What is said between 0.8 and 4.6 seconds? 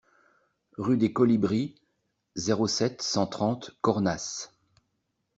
des Colibris, zéro sept, cent trente Cornas